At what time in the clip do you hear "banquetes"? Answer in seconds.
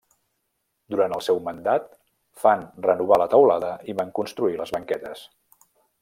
4.77-5.23